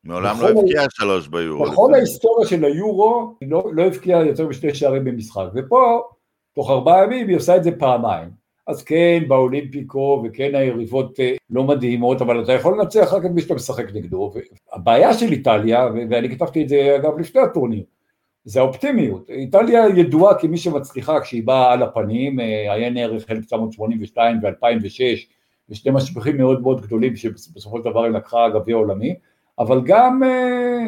[0.04, 1.66] מעולם לא הבקיעה שלוש ביורו.
[1.66, 6.02] בכל ההיסטוריה של היורו היא לא, לא הבקיעה יותר משני שערים במשחק, ופה
[6.56, 8.41] תוך ארבעה ימים היא עושה את זה פעמיים.
[8.72, 13.42] אז כן, באולימפיקו, וכן היריבות אה, לא מדהימות, אבל אתה יכול לנצח רק את מי
[13.42, 14.34] שאתה משחק נגדו.
[14.74, 17.84] הבעיה של איטליה, ואני כתבתי את זה אגב לפני הטורניר,
[18.44, 19.30] זה האופטימיות.
[19.30, 25.02] איטליה ידועה כמי שמצליחה כשהיא באה על הפנים, עיין ערך 1982 ו-2006,
[25.70, 29.16] ושני משברים מאוד מאוד גדולים שבסופו של דבר היא לקחה גביע עולמי,
[29.60, 30.88] אבל גם, אה,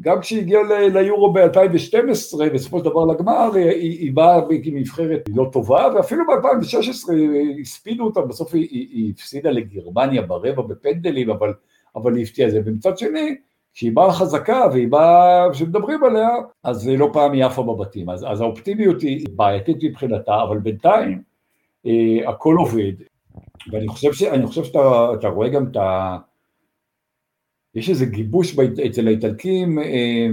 [0.00, 5.48] גם כשהיא הגיעה ליורו ב-2012, בסופו של דבר לגמר, היא, היא באה עם נבחרת לא
[5.52, 7.12] טובה, ואפילו ב-2016
[7.60, 11.52] הספידו אותה, בסוף היא, היא, היא הפסידה לגרמניה ברבע בפנדלים, אבל,
[11.96, 12.60] אבל היא הפתיעה את זה.
[12.64, 13.36] ומצד שני,
[13.74, 16.28] כשהיא באה חזקה והיא באה, כשמדברים עליה,
[16.64, 18.10] אז לא פעם היא עפה בבתים.
[18.10, 21.22] אז, אז האופטימיות היא בעייתית מבחינתה, אבל בינתיים
[21.86, 22.92] אה, הכל עובד.
[23.72, 26.16] ואני חושב, ש, חושב שאתה רואה גם את ה...
[27.74, 30.28] יש איזה גיבוש אצל האיטלקים אה,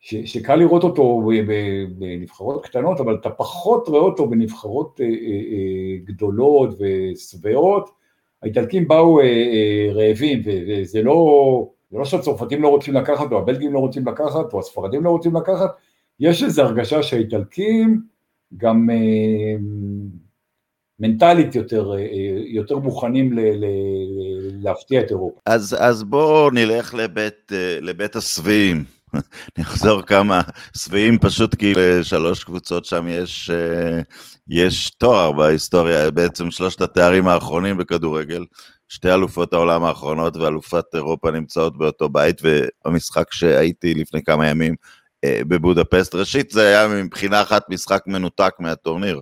[0.00, 1.30] ש, שקל לראות אותו
[1.98, 7.90] בנבחרות קטנות, אבל אתה פחות רואה אותו בנבחרות אה, אה, אה גדולות ושבעות.
[8.42, 9.20] האיטלקים באו
[9.94, 11.68] רעבים, וזה לא...
[11.92, 15.70] לא שהצרפתים לא רוצים לקחת, או הבלגים לא רוצים לקחת, או הספרדים לא רוצים לקחת,
[16.20, 18.00] יש איזו הרגשה שהאיטלקים
[18.56, 19.56] גם אה,
[21.00, 22.06] מנטלית יותר, אה,
[22.46, 23.64] יותר מוכנים ל, ל,
[24.62, 25.40] להפתיע את אירופה.
[25.46, 28.84] אז, אז בואו נלך לבית, אה, לבית השבעים.
[29.58, 30.40] נחזור כמה
[30.76, 34.00] שבעים פשוט כי לשלוש קבוצות שם יש, אה,
[34.48, 38.44] יש תואר בהיסטוריה, בעצם שלושת התארים האחרונים בכדורגל.
[38.88, 44.74] שתי אלופות העולם האחרונות ואלופת אירופה נמצאות באותו בית, והמשחק שהייתי לפני כמה ימים
[45.24, 49.20] אה, בבודפסט, ראשית זה היה מבחינה אחת משחק מנותק מהטורניר.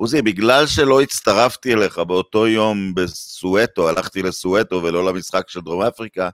[0.00, 6.28] עוזי, בגלל שלא הצטרפתי אליך באותו יום בסואטו, הלכתי לסואטו ולא למשחק של דרום אפריקה,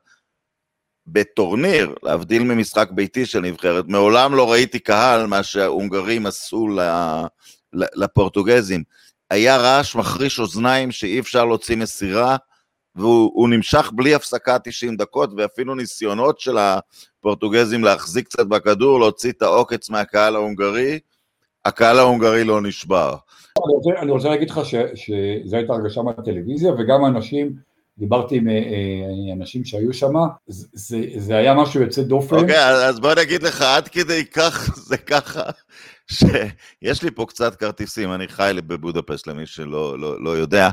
[1.06, 6.68] בטורניר, להבדיל ממשחק ביתי של נבחרת, מעולם לא ראיתי קהל, מה שההונגרים עשו
[7.72, 8.82] לפורטוגזים.
[9.30, 12.36] היה רעש מחריש אוזניים שאי אפשר להוציא מסירה,
[12.94, 19.42] והוא נמשך בלי הפסקה 90 דקות, ואפילו ניסיונות של הפורטוגזים להחזיק קצת בכדור, להוציא את
[19.42, 20.98] העוקץ מהקהל ההונגרי,
[21.66, 23.16] הקהל ההונגרי לא נשבר.
[23.66, 24.60] אני רוצה, אני רוצה להגיד לך
[24.94, 27.52] שזו הייתה הרגשה מהטלוויזיה, וגם אנשים,
[27.98, 30.12] דיברתי עם אה, אה, אנשים שהיו שם,
[30.46, 32.36] זה, זה היה משהו יוצא דופן.
[32.36, 35.42] אוקיי, okay, אז בוא נגיד לך, עד כדי כך זה ככה,
[36.10, 40.70] שיש לי פה קצת כרטיסים, אני חי בבודפשט למי שלא לא, לא יודע.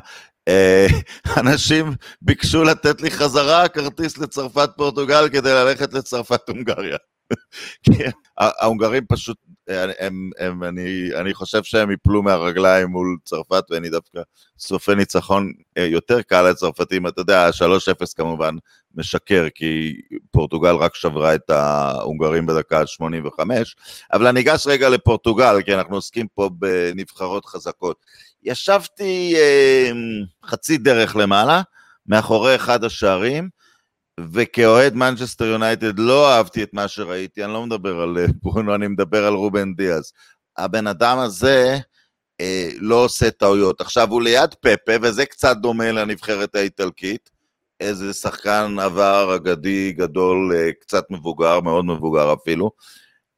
[0.48, 0.88] אה,
[1.42, 1.86] אנשים
[2.22, 6.98] ביקשו לתת לי חזרה כרטיס לצרפת פורטוגל כדי ללכת לצרפת הונגריה.
[8.38, 14.20] ההונגרים פשוט, הם, הם, אני, אני חושב שהם יפלו מהרגליים מול צרפת, ואני דווקא
[14.60, 17.54] סופי ניצחון אה, יותר קל לצרפתים, אתה יודע, 3-0
[18.16, 18.56] כמובן
[18.96, 19.94] משקר, כי
[20.32, 23.76] פורטוגל רק שברה את ההונגרים בדקה 85,
[24.14, 27.98] אבל אני אגש רגע לפורטוגל, כי אנחנו עוסקים פה בנבחרות חזקות.
[28.44, 29.92] ישבתי אה,
[30.46, 31.62] חצי דרך למעלה,
[32.08, 33.50] מאחורי אחד השערים,
[34.20, 38.88] וכאוהד מנצ'סטר יונייטד לא אהבתי את מה שראיתי, אני לא מדבר על אה, ברונו, אני
[38.88, 40.12] מדבר על רובן דיאז.
[40.58, 41.78] הבן אדם הזה
[42.42, 43.82] אה, לא עושה טעויות.
[43.82, 47.30] עכשיו, הוא ליד פפה, וזה קצת דומה לנבחרת האיטלקית.
[47.80, 52.72] איזה שחקן עבר אגדי גדול, אה, קצת מבוגר, מאוד מבוגר אפילו.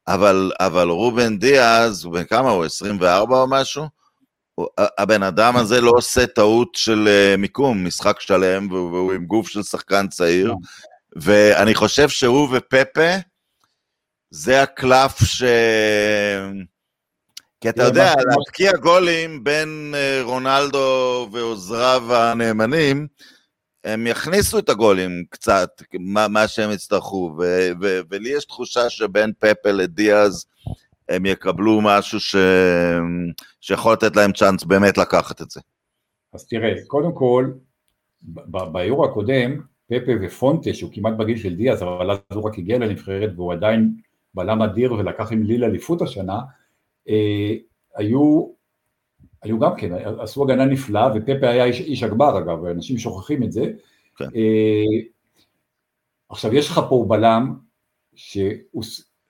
[0.08, 2.64] אבל, אבל רובן דיאז, הוא בן כמה הוא?
[2.64, 3.95] 24 או משהו?
[4.78, 9.62] הבן אדם הזה לא עושה טעות של אה, מיקום, משחק שלם, והוא עם גוף של
[9.62, 11.20] שחקן צעיר, כן.
[11.22, 13.16] ואני חושב שהוא ופפה,
[14.30, 15.42] זה הקלף ש...
[17.60, 23.06] כי אתה יודע, להבקיע גולים בין אה, רונלדו ועוזריו הנאמנים,
[23.84, 29.32] הם יכניסו את הגולים קצת, מה, מה שהם יצטרכו, ו- ו- ולי יש תחושה שבין
[29.38, 30.46] פפה לדיאז,
[31.08, 32.36] הם יקבלו משהו ש...
[33.60, 35.60] שיכול לתת להם צ'אנס באמת לקחת את זה.
[36.32, 37.50] אז תראה, קודם כל,
[38.72, 43.30] ביורו הקודם, פפה ופונטה, שהוא כמעט בגיל של דיאז, אבל אז הוא רק הגיע לנבחרת
[43.36, 43.94] והוא עדיין
[44.34, 46.40] בלם אדיר ולקח עם ליל אליפות השנה,
[47.08, 47.54] אה,
[47.96, 48.46] היו,
[49.42, 53.52] היו גם כן, עשו הגנה נפלאה, ופפה היה איש, איש הגבר אגב, אנשים שוכחים את
[53.52, 53.72] זה.
[54.16, 54.24] כן.
[54.24, 55.02] אה,
[56.28, 57.54] עכשיו, יש לך פה בלם
[58.14, 58.82] שהוא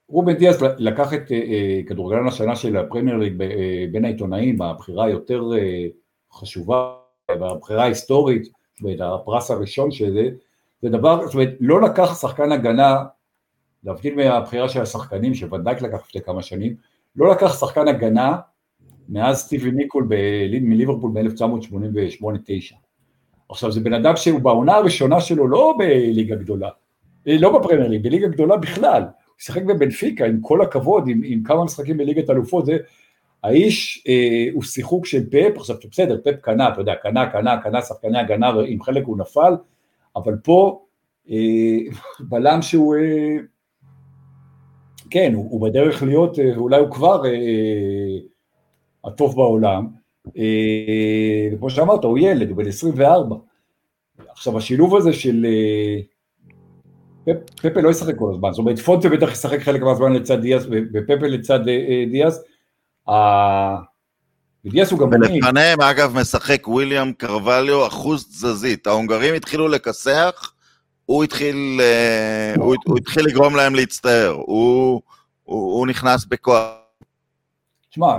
[0.08, 5.04] רובן דיאז לקח את אה, אה, כדורגלן השנה של הפרמייר ליג אה, בין העיתונאים, הבחירה
[5.04, 5.50] היותר
[6.32, 6.92] חשובה,
[7.40, 8.48] והבחירה ההיסטורית,
[8.82, 10.28] ואת הפרס הראשון שזה,
[10.82, 13.04] זה דבר, זאת אומרת, לא לקח שחקן הגנה,
[13.84, 16.76] להבדיל מהבחירה של השחקנים, שוודאי לקח לפני כמה שנים,
[17.16, 18.36] לא לקח שחקן הגנה
[19.08, 20.08] מאז סטיבי ניקול
[20.60, 22.74] מליברפול ב-1988-9.
[23.48, 26.68] עכשיו זה בן אדם שהוא בעונה הראשונה שלו לא בליגה גדולה,
[27.26, 29.02] לא בפרמייר ליג, בליגה גדולה בכלל,
[29.38, 32.76] שיחק בבנפיקה, עם כל הכבוד, עם, עם כמה משחקים בליגת אלופות, זה,
[33.44, 37.82] האיש אה, הוא שיחוק של פפ, עכשיו בסדר, פפ קנה, אתה יודע, קנה, קנה, קנה
[37.82, 39.54] שחקני הגנה, עם חלק הוא נפל,
[40.16, 40.86] אבל פה
[41.30, 41.78] אה,
[42.20, 43.36] בלם שהוא, אה,
[45.10, 48.18] כן, הוא, הוא בדרך להיות, אה, אולי הוא כבר אה,
[49.04, 49.86] הטוב בעולם,
[50.38, 53.36] אה, וכמו שאמרת, הוא ילד, הוא בן 24.
[54.28, 56.00] עכשיו השילוב הזה של אה,
[57.62, 61.26] פפה לא ישחק כל הזמן, זאת אומרת פונטה בטח ישחק חלק מהזמן לצד דיאס ופפה
[61.26, 62.42] לצד אה, אה, דיאס.
[64.66, 65.08] דיאס הוא גם...
[65.08, 70.52] ולפניהם אגב משחק וויליאם קרווליו אחוז תזזית, ההונגרים התחילו לכסח,
[71.06, 75.00] הוא התחיל, אה, הוא, הוא התחיל לגרום להם להצטער, הוא,
[75.44, 76.70] הוא, הוא נכנס בכוח.
[77.90, 78.16] תשמע,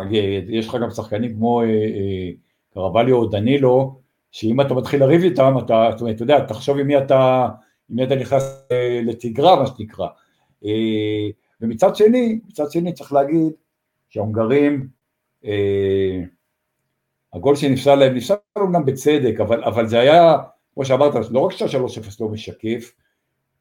[0.48, 1.62] יש לך גם שחקנים כמו
[2.74, 4.00] קרווליו או דנילו,
[4.32, 7.48] שאם אתה מתחיל לריב איתם, אתה, אתה יודע, תחשוב עם מי אתה...
[7.92, 10.08] אם אתה נכנס אה, לתגרה, מה שנקרא.
[10.66, 11.30] אה,
[11.62, 13.52] ומצד שני, מצד שני צריך להגיד
[14.10, 14.88] שההונגרים,
[15.46, 16.22] אה,
[17.34, 18.36] הגול שנפסל להם, נפסל
[18.74, 20.38] גם בצדק, אבל, אבל זה היה,
[20.74, 22.94] כמו שאמרת, לא רק שהשלוש אפס לא משקף,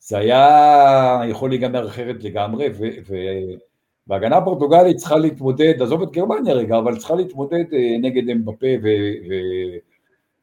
[0.01, 2.69] זה היה יכול להיגמר אחרת לגמרי,
[4.09, 7.65] וההגנה הפורטוגלית צריכה להתמודד, עזוב את גרמניה רגע, אבל צריכה להתמודד
[8.03, 8.67] נגד אמבפה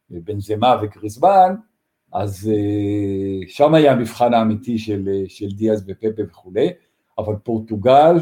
[0.09, 1.55] ובנזמה וגריזמן,
[2.13, 6.69] אז אה, שם היה המבחן האמיתי של, אה, של דיאז ופפה וכולי,
[7.17, 8.15] אבל פורטוגל,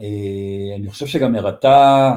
[0.00, 2.10] אה, אני חושב שגם הראתה...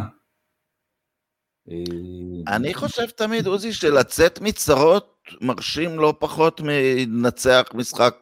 [2.48, 8.16] אני חושב תמיד, עוזי, שלצאת מצרות מרשים לא פחות מלנצח משחק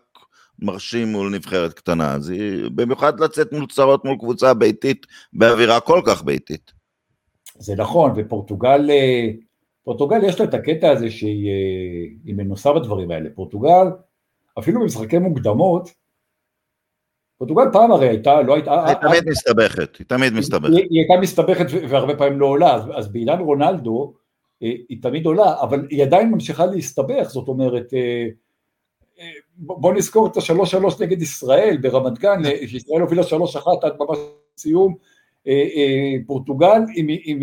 [0.60, 2.14] מרשים מול נבחרת קטנה.
[2.14, 2.34] אז
[2.76, 6.72] במיוחד לצאת מול צרות מול קבוצה ביתית באווירה כל כך ביתית.
[7.58, 8.90] זה נכון, ופורטוגל
[9.86, 13.30] פורטוגל יש לה את הקטע הזה שהיא מנוסה בדברים האלה.
[13.36, 13.88] פורטוגל,
[14.60, 15.90] אפילו במשחקי מוקדמות,
[17.38, 18.86] פורטוגל פעם הרי הייתה, לא הייתה...
[18.86, 20.74] היא תמיד מסתבכת, היא תמיד מסתבכת.
[20.74, 24.14] היא הייתה מסתבכת והרבה פעמים לא עולה, אז בעידן רונלדו
[24.62, 27.94] היא תמיד עולה, אבל היא עדיין ממשיכה להסתבך, זאת אומרת,
[29.58, 34.18] בוא נזכור את השלוש שלוש נגד ישראל ברמת גן, שישראל הובילה שלוש אחת עד ממש
[34.58, 34.96] סיום,
[36.28, 37.40] פורטוגל, אם, אם,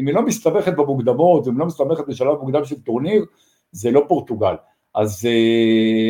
[0.00, 3.24] אם היא לא מסתבכת במוקדמות, אם לא מסתבכת בשלב מוקדם של טורניר,
[3.72, 4.54] זה לא פורטוגל.
[4.94, 5.28] אז,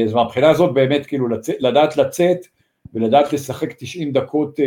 [0.06, 2.38] אז מהבחינה הזאת באמת כאילו לצאת, לדעת לצאת
[2.94, 4.60] ולדעת לשחק 90 דקות,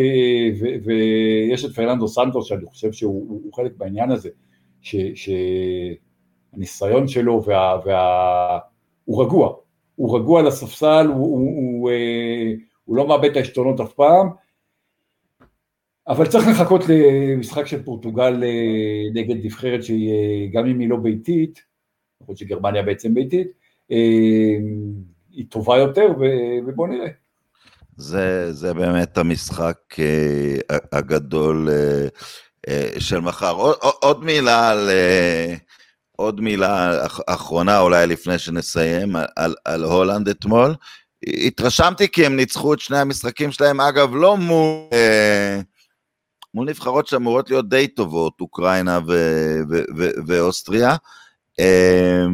[0.83, 4.29] ויש את פרננדו סנטוס שאני חושב שהוא חלק בעניין הזה,
[4.81, 5.97] שהניסיון
[7.07, 8.59] שלו וה, וה...
[9.05, 9.53] הוא רגוע,
[9.95, 11.91] הוא רגוע על הספסל, הוא, הוא, הוא,
[12.85, 14.29] הוא לא מאבד את העשתונות אף פעם,
[16.07, 20.97] אבל צריך לחכות למשחק של פורטוגל אה, נגד נבחרת שהיא, אה, גם אם היא לא
[20.97, 21.61] ביתית,
[22.21, 23.47] למרות שגרמניה בעצם ביתית,
[23.91, 23.97] אה,
[25.31, 26.07] היא טובה יותר,
[26.67, 27.07] ובואו נראה.
[27.97, 29.77] זה, זה באמת המשחק
[30.91, 31.69] הגדול
[32.99, 33.51] של מחר.
[33.51, 34.89] עוד, עוד מילה על...
[36.15, 40.75] עוד מילה אחרונה אולי לפני שנסיים על, על הולנד אתמול.
[41.27, 45.59] התרשמתי כי הם ניצחו את שני המשחקים שלהם, אגב, לא מול, אה,
[46.53, 50.95] מול נבחרות שאמורות להיות די טובות, אוקראינה ו- ו- ו- ואוסטריה.
[51.59, 52.25] אה,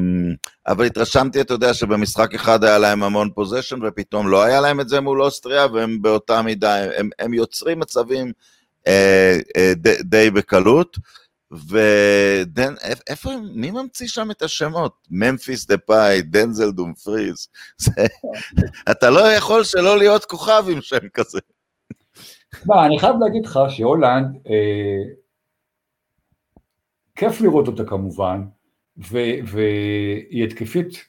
[0.67, 4.89] אבל התרשמתי, אתה יודע, שבמשחק אחד היה להם המון פוזיישן, ופתאום לא היה להם את
[4.89, 8.31] זה מול אוסטריה, והם באותה מידה, הם, הם יוצרים מצבים
[8.87, 10.97] אה, אה, די, בקלות.
[11.51, 12.73] ודן,
[13.09, 14.93] איפה, מי ממציא שם את השמות?
[15.11, 17.47] ממפיס דה פאי, דנזל דומפריז.
[18.91, 21.39] אתה לא יכול שלא להיות כוכב עם שם כזה.
[22.65, 25.03] מה, אני חייב להגיד לך שהולנד, אה,
[27.15, 28.41] כיף לראות אותה כמובן,
[28.97, 31.05] והיא התקפית,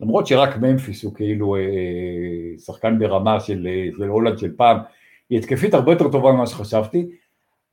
[0.00, 4.78] למרות שרק ממפיס הוא כאילו אה, שחקן ברמה של, אה, של הולנד של פעם,
[5.30, 7.06] היא התקפית הרבה יותר טובה ממה שחשבתי,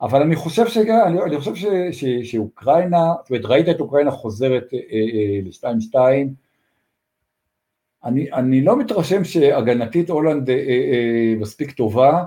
[0.00, 4.10] אבל אני חושב שגם, אני, אני חושב ש, ש, שאוקראינה, זאת אומרת ראית את אוקראינה
[4.10, 5.98] חוזרת אה, אה, ל-2-2,
[8.04, 10.60] אני, אני לא מתרשם שהגנתית הולנד אה, אה,
[10.92, 12.24] אה, מספיק טובה,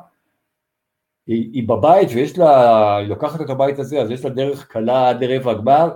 [1.32, 5.10] היא, היא בבית ויש לה, היא לוקחת את הבית הזה, אז יש לה דרך קלה
[5.10, 5.90] עד רבע הגמר,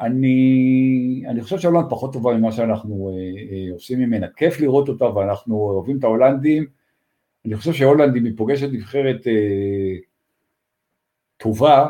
[0.00, 3.14] אני, אני חושב שהולנד פחות טובה ממה שאנחנו אה,
[3.52, 6.66] אה, עושים ממנה, כיף לראות אותה ואנחנו אוהבים את ההולנדים,
[7.46, 9.96] אני חושב שהולנד אם היא פוגשת נבחרת אה,
[11.36, 11.86] טובה,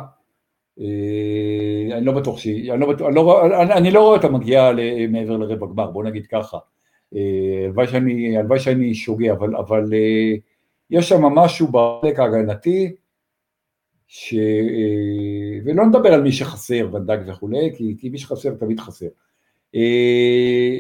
[0.81, 4.73] אה, אני לא בטוח שהיא, אני לא, אני לא, אני, אני לא רואה אותה מגיעה
[5.09, 6.59] מעבר לרבע גמר, בוא נגיד ככה.
[7.17, 10.35] אה, הלוואי שאני, הלוואי שאני שוגע, אבל, אבל אה,
[10.91, 12.95] יש שם משהו בחלק ההגנתי,
[14.07, 14.35] ש...
[15.65, 19.07] ולא נדבר על מי שחסר, ונדק וכולי, כי, כי מי שחסר תמיד חסר.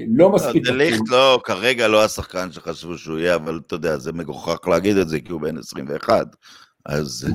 [0.08, 0.66] לא מספיק...
[0.66, 5.08] דליכט לא, כרגע לא השחקן שחשבו שהוא יהיה, אבל אתה יודע, זה מגוחך להגיד את
[5.08, 6.26] זה, כי הוא בן 21,
[6.86, 7.28] אז...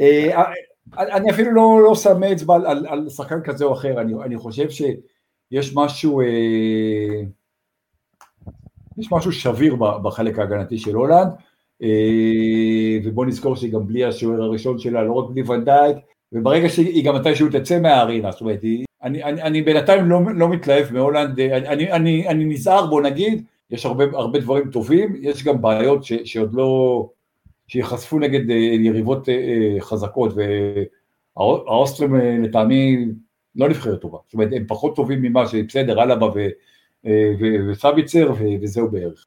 [0.00, 0.42] אה,
[0.98, 4.38] אני אפילו לא, לא שם אצבע על, על, על שחקן כזה או אחר, אני, אני
[4.38, 6.26] חושב שיש משהו, אה,
[8.98, 11.28] יש משהו שביר בחלק ההגנתי של הולנד,
[11.82, 15.96] אה, ובוא נזכור שהיא גם בלי השוער הראשון שלה, לא רק בלי ונדייק,
[16.32, 18.60] וברגע שהיא גם מתישהו תצא מהארינה, זאת אומרת,
[19.02, 23.44] אני, אני, אני בינתיים לא, לא מתלהב מהולנד, אני, אני, אני, אני נזהר בוא נגיד,
[23.70, 27.08] יש הרבה, הרבה דברים טובים, יש גם בעיות ש, שעוד לא,
[27.68, 30.32] שיחשפו נגד אה, יריבות אה, אה, חזקות,
[31.36, 33.06] והאוסטרים לטעמי
[33.56, 36.28] לא נבחרת טובה, זאת אומרת הם פחות טובים ממה שבסדר, אלבה
[37.70, 38.32] וסביצר
[38.62, 39.24] וזהו בערך.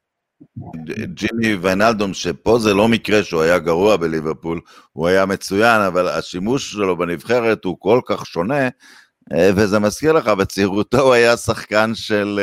[1.14, 4.62] ג'ימי ויינלדום, שפה זה לא מקרה שהוא היה גרוע בליברפול,
[4.94, 8.70] הוא היה מצוין, אבל השימוש שלו בנבחרת הוא כל כך שונה,
[9.56, 12.40] וזה מזכיר לך, בצעירותו הוא היה שחקן של,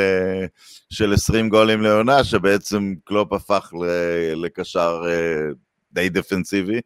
[0.89, 3.71] של 20 גולים לעונה, שבעצם קלופ הפך
[4.35, 5.03] לקשר
[5.91, 6.81] די דפנסיבי.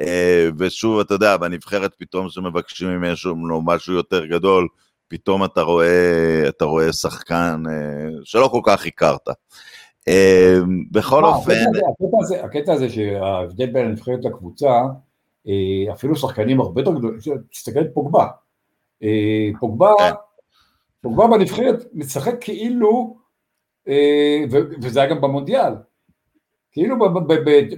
[0.00, 4.68] אה, ושוב, אתה יודע, בנבחרת פתאום שמבקשים ממנו משהו יותר גדול,
[5.08, 9.28] פתאום אתה רואה, אתה רואה שחקן אה, שלא כל כך הכרת.
[10.08, 10.58] אה,
[10.90, 11.52] בכל אופן...
[11.52, 14.82] הקטע הזה, הקטע הזה שההבדל בין הנבחרת לקבוצה,
[15.92, 17.18] אפילו שחקנים הרבה יותר גדולים,
[17.50, 18.26] תסתכל על פוגבה.
[19.60, 20.10] פוגבה, כן.
[21.00, 23.16] פוגבה בנבחרת משחק כאילו,
[24.80, 25.72] וזה היה גם במונדיאל,
[26.72, 26.96] כאילו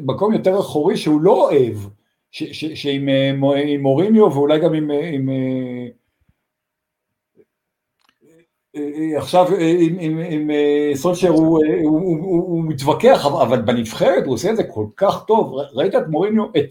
[0.00, 1.76] במקום יותר אחורי שהוא לא אוהב,
[2.30, 3.32] שעם אה,
[3.78, 5.86] מוריניו ואולי גם עם, אה, עם אה,
[9.16, 10.50] עכשיו עם, עם,
[10.94, 16.44] סולשר הוא, מתווכח, אבל בנבחרת הוא עושה את זה כל כך טוב, ראית את מוריניו,
[16.44, 16.68] את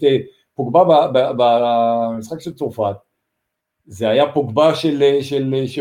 [0.54, 2.96] פוגבה במשחק של צרפת,
[3.86, 5.02] זה היה פוגבה של,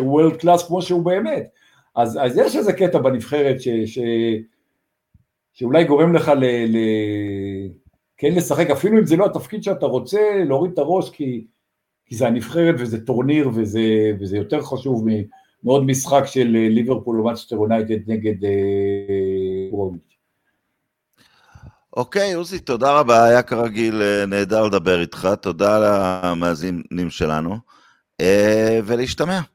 [0.01, 1.49] וורד קלאס כמו שהוא באמת,
[1.95, 3.99] אז, אז יש איזה קטע בנבחרת ש, ש,
[5.53, 6.77] שאולי גורם לך ל, ל,
[8.17, 11.45] כן לשחק, אפילו אם זה לא התפקיד שאתה רוצה, להוריד את הראש, כי,
[12.05, 13.81] כי זה הנבחרת וזה טורניר וזה,
[14.19, 15.05] וזה יותר חשוב
[15.63, 18.35] מעוד משחק של אה, ליברפול או מצ'סטר יונייטד נגד
[19.71, 20.01] ברומיץ'.
[20.01, 25.79] אה, אוקיי, עוזי, תודה רבה, היה כרגיל אה, נהדר לדבר איתך, תודה
[26.23, 27.57] למאזינים שלנו,
[28.85, 29.39] ולהשתמע.